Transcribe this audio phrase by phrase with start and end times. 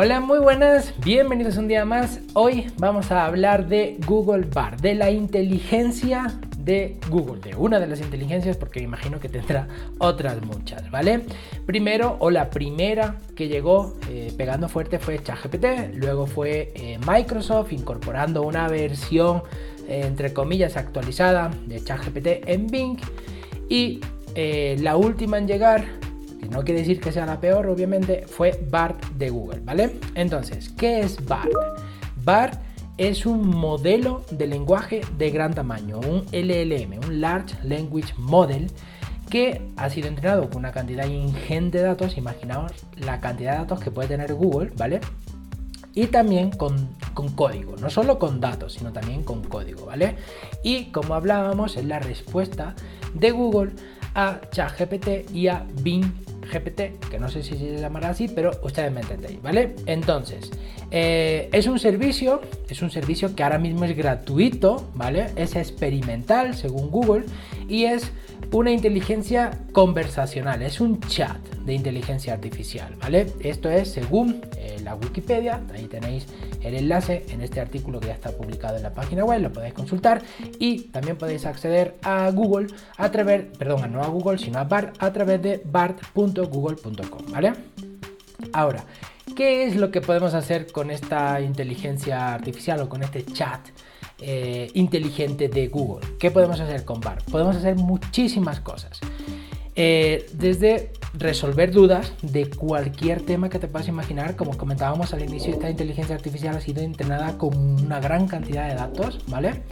[0.00, 2.20] Hola, muy buenas, bienvenidos un día más.
[2.34, 7.88] Hoy vamos a hablar de Google Bar, de la inteligencia de Google, de una de
[7.88, 9.66] las inteligencias, porque imagino que tendrá
[9.98, 11.22] otras muchas, ¿vale?
[11.66, 17.72] Primero, o la primera que llegó eh, pegando fuerte fue ChatGPT, luego fue eh, Microsoft
[17.72, 19.42] incorporando una versión,
[19.88, 22.98] eh, entre comillas, actualizada de ChatGPT en Bing,
[23.68, 23.98] y
[24.36, 25.84] la última en llegar
[26.50, 29.96] no quiere decir que sea la peor, obviamente, fue BART de Google, ¿vale?
[30.14, 31.52] Entonces, ¿qué es BART?
[32.24, 32.60] BART
[32.98, 38.70] es un modelo de lenguaje de gran tamaño, un LLM, un Large Language Model,
[39.30, 43.80] que ha sido entrenado con una cantidad ingente de datos, imaginaos la cantidad de datos
[43.80, 45.00] que puede tener Google, ¿vale?
[45.94, 50.16] Y también con, con, código, no solo con datos, sino también con código, ¿vale?
[50.62, 52.74] Y como hablábamos, es la respuesta
[53.14, 53.72] de Google
[54.14, 56.10] a ChatGPT y a Bing
[56.50, 59.74] GPT, que no sé si se llamará así, pero ustedes me entendéis, ¿vale?
[59.86, 60.50] Entonces,
[60.90, 65.26] eh, es un servicio, es un servicio que ahora mismo es gratuito, ¿vale?
[65.36, 67.26] Es experimental, según Google,
[67.68, 68.10] y es
[68.52, 73.26] una inteligencia conversacional, es un chat de inteligencia artificial, ¿vale?
[73.40, 76.26] Esto es según eh, la Wikipedia, ahí tenéis
[76.62, 79.74] el enlace en este artículo que ya está publicado en la página web, lo podéis
[79.74, 80.22] consultar
[80.58, 84.96] y también podéis acceder a Google a través, perdón, no a Google, sino a BART
[84.98, 87.52] a través de bart.google.com, ¿vale?
[88.52, 88.84] Ahora,
[89.38, 93.60] ¿qué es lo que podemos hacer con esta inteligencia artificial o con este chat?
[94.20, 96.04] Eh, inteligente de Google.
[96.18, 97.22] ¿Qué podemos hacer con BART?
[97.30, 98.98] Podemos hacer muchísimas cosas.
[99.76, 105.52] Eh, desde resolver dudas de cualquier tema que te puedas imaginar, como comentábamos al inicio,
[105.52, 109.62] esta inteligencia artificial ha sido entrenada con una gran cantidad de datos, ¿vale?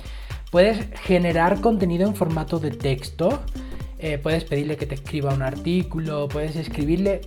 [0.52, 3.40] Puedes generar contenido en formato de texto,
[3.98, 7.22] eh, puedes pedirle que te escriba un artículo, puedes escribirle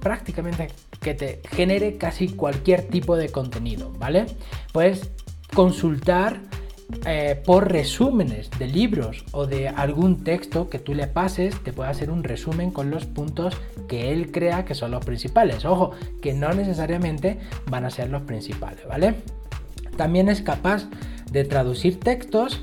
[0.00, 0.68] prácticamente
[1.00, 4.26] que te genere casi cualquier tipo de contenido, ¿vale?
[4.72, 5.10] Puedes
[5.54, 6.40] consultar
[7.04, 11.90] eh, por resúmenes de libros o de algún texto que tú le pases, te puede
[11.90, 13.54] hacer un resumen con los puntos
[13.88, 15.66] que él crea que son los principales.
[15.66, 15.90] Ojo,
[16.22, 17.38] que no necesariamente
[17.70, 19.16] van a ser los principales, ¿vale?
[19.98, 20.88] También es capaz
[21.30, 22.62] de traducir textos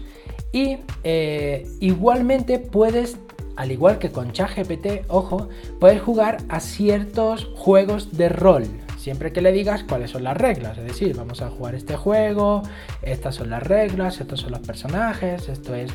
[0.52, 3.18] y eh, igualmente puedes
[3.56, 5.50] al igual que con ChatGPT, ojo,
[5.80, 8.66] puedes jugar a ciertos juegos de rol,
[8.98, 10.78] siempre que le digas cuáles son las reglas.
[10.78, 12.64] Es decir, vamos a jugar este juego,
[13.02, 15.92] estas son las reglas, estos son los personajes, esto es...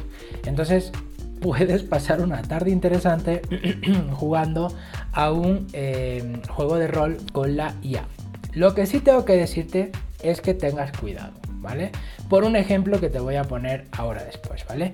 [0.46, 0.92] Entonces
[1.40, 3.42] puedes pasar una tarde interesante
[4.12, 4.72] jugando
[5.12, 8.06] a un eh, juego de rol con la IA.
[8.52, 9.92] Lo que sí tengo que decirte
[10.22, 11.92] es que tengas cuidado, ¿vale?
[12.28, 14.92] Por un ejemplo que te voy a poner ahora después, ¿vale?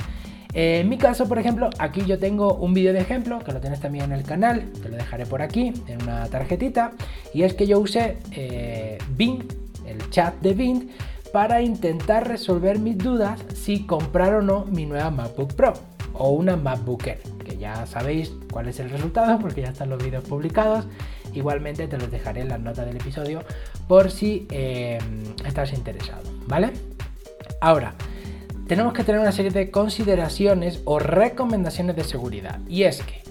[0.56, 3.60] Eh, en mi caso, por ejemplo, aquí yo tengo un vídeo de ejemplo que lo
[3.60, 6.92] tienes también en el canal, te lo dejaré por aquí en una tarjetita,
[7.34, 9.44] y es que yo usé eh, Bing,
[9.86, 10.88] el chat de Bing,
[11.30, 15.74] para intentar resolver mis dudas si comprar o no mi nueva MacBook Pro
[16.14, 20.02] o una MacBook Air, que ya sabéis cuál es el resultado porque ya están los
[20.02, 20.86] vídeos publicados.
[21.34, 23.42] Igualmente te los dejaré en las notas del episodio
[23.86, 24.96] por si eh,
[25.44, 26.72] estás interesado, ¿vale?
[27.60, 27.94] Ahora,
[28.66, 32.60] tenemos que tener una serie de consideraciones o recomendaciones de seguridad.
[32.68, 33.22] Y es que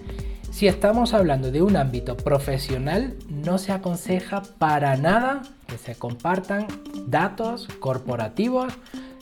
[0.52, 6.68] si estamos hablando de un ámbito profesional, no se aconseja para nada que se compartan
[7.08, 8.74] datos corporativos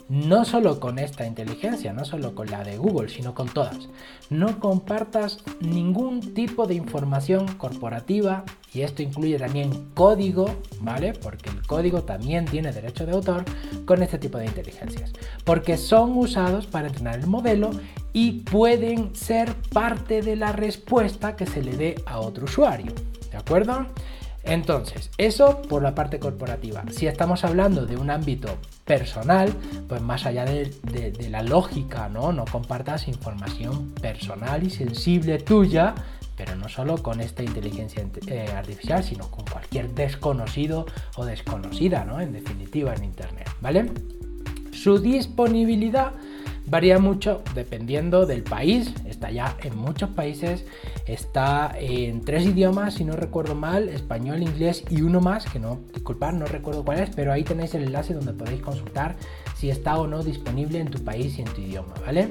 [0.10, 3.90] no solo con esta inteligencia, no solo con la de Google, sino con todas.
[4.30, 8.44] No compartas ningún tipo de información corporativa
[8.74, 10.46] y esto incluye también código,
[10.82, 11.14] ¿vale?
[11.14, 13.46] Porque el código también tiene derecho de autor
[13.86, 15.14] con este tipo de inteligencias,
[15.44, 17.72] porque son usados para entrenar el modelo
[18.14, 22.94] y pueden ser parte de la respuesta que se le dé a otro usuario,
[23.32, 23.88] ¿de acuerdo?
[24.44, 26.84] Entonces, eso por la parte corporativa.
[26.92, 29.54] Si estamos hablando de un ámbito personal,
[29.88, 30.72] pues más allá de,
[31.30, 32.34] la lógica, ¿no?
[32.34, 35.96] No compartas información personal y sensible tuya,
[36.36, 42.20] pero no solo con esta inteligencia eh, artificial, sino con cualquier desconocido o desconocida, ¿no?
[42.20, 43.92] En definitiva, en Internet, ¿vale?
[44.74, 46.12] Su disponibilidad
[46.66, 50.66] Varía mucho dependiendo del país, está ya en muchos países,
[51.06, 55.82] está en tres idiomas, si no recuerdo mal, español, inglés y uno más, que no,
[55.94, 59.16] disculpad, no recuerdo cuál es, pero ahí tenéis el enlace donde podéis consultar
[59.58, 62.30] si está o no disponible en tu país y en tu idioma, ¿vale?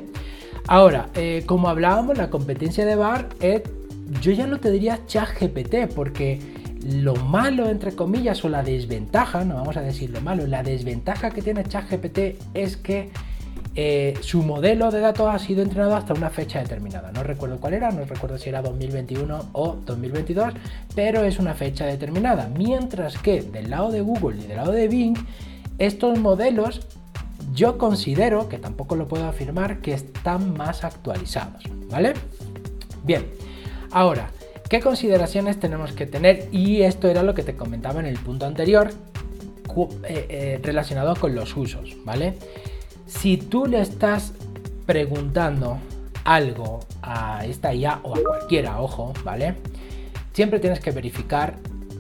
[0.67, 3.63] Ahora, eh, como hablábamos, la competencia de bar es,
[4.23, 6.41] yo ya no te diría chat GPT, porque
[6.85, 11.31] lo malo, entre comillas, o la desventaja, no vamos a decir lo malo, la desventaja
[11.31, 12.19] que tiene ChatGPT
[12.55, 13.11] es que
[13.75, 17.11] eh, su modelo de datos ha sido entrenado hasta una fecha determinada.
[17.13, 20.53] No recuerdo cuál era, no recuerdo si era 2021 o 2022,
[20.95, 22.51] pero es una fecha determinada.
[22.55, 25.17] Mientras que del lado de Google y del lado de Bing,
[25.79, 26.87] estos modelos
[27.55, 32.15] yo considero, que tampoco lo puedo afirmar, que están más actualizados, ¿vale?
[33.05, 33.27] Bien,
[33.91, 34.31] ahora,
[34.69, 36.49] ¿qué consideraciones tenemos que tener?
[36.53, 38.91] Y esto era lo que te comentaba en el punto anterior,
[40.05, 42.35] eh, eh, relacionado con los usos, ¿vale?
[43.21, 44.33] Si tú le estás
[44.85, 45.79] preguntando
[46.25, 49.55] algo a esta IA o a cualquiera, ojo, ¿vale?
[50.33, 51.57] Siempre tienes que verificar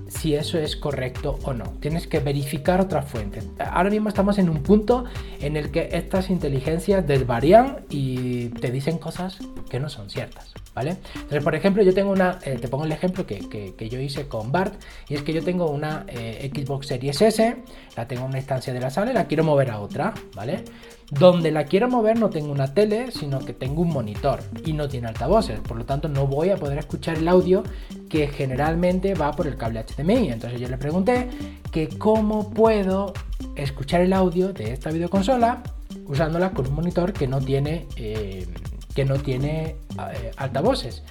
[0.08, 1.64] si eso es correcto o no.
[1.80, 3.40] Tienes que verificar otra fuente.
[3.58, 5.04] Ahora mismo estamos en un punto
[5.40, 9.38] en el que estas inteligencias desvarían y te dicen cosas
[9.70, 10.52] que no son ciertas.
[10.74, 10.96] ¿Vale?
[11.14, 14.50] Entonces, por ejemplo, yo tengo una, eh, te pongo el ejemplo que, yo hice con
[14.50, 14.74] Bart,
[15.08, 17.56] y es que yo tengo una eh, Xbox Series S,
[17.96, 20.64] la tengo en una instancia de la sala y la quiero mover a otra, ¿vale?
[21.10, 24.88] Donde la quiero mover no tengo una tele, sino que tengo un monitor y no
[24.88, 27.62] tiene altavoces, por lo tanto no voy a poder escuchar el audio
[28.08, 30.30] que generalmente va por el cable HDMI.
[30.30, 31.28] Entonces yo le pregunté
[31.70, 33.12] que cómo puedo
[33.56, 35.62] escuchar el audio de esta videoconsola
[36.06, 37.86] usándola con un monitor que no tiene...
[37.96, 38.46] Eh,
[38.94, 41.02] que no tiene eh, altavoces.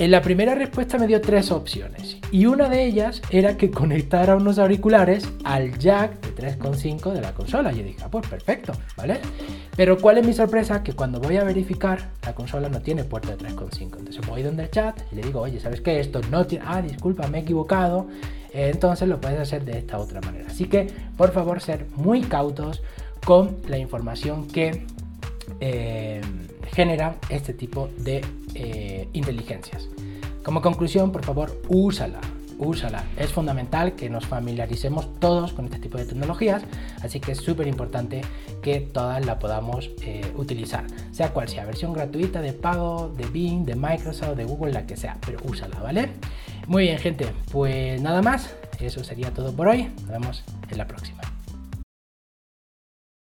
[0.00, 4.34] En la primera respuesta me dio tres opciones y una de ellas era que conectara
[4.34, 7.70] unos auriculares al jack de 3.5 de la consola.
[7.70, 9.20] Yo dije, ah, pues perfecto, ¿vale?
[9.76, 10.82] Pero ¿cuál es mi sorpresa?
[10.82, 13.98] Que cuando voy a verificar, la consola no tiene puerto de 3.5.
[13.98, 16.00] Entonces voy donde el chat y le digo, oye, ¿sabes qué?
[16.00, 16.64] Esto no tiene...
[16.66, 18.08] Ah, disculpa, me he equivocado.
[18.54, 20.46] Entonces lo puedes hacer de esta otra manera.
[20.48, 20.86] Así que,
[21.18, 22.82] por favor, ser muy cautos
[23.22, 24.86] con la información que...
[25.60, 26.22] Eh,
[26.72, 28.24] genera este tipo de
[28.54, 29.88] eh, inteligencias.
[30.44, 32.20] Como conclusión, por favor, úsala,
[32.58, 33.04] úsala.
[33.16, 36.62] Es fundamental que nos familiaricemos todos con este tipo de tecnologías,
[37.02, 38.22] así que es súper importante
[38.62, 43.64] que todas la podamos eh, utilizar, sea cual sea, versión gratuita, de pago, de Bing,
[43.64, 46.10] de Microsoft, de Google, la que sea, pero úsala, ¿vale?
[46.66, 50.86] Muy bien, gente, pues nada más, eso sería todo por hoy, nos vemos en la
[50.86, 51.29] próxima.